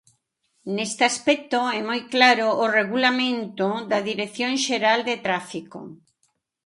[0.75, 5.79] Neste aspecto é moi claro o regulamento da Dirección Xeral de Tráfico.